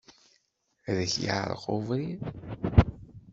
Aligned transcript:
Ad 0.89 0.97
ak-yeɛreq 1.03 1.63
ubrid. 1.75 2.21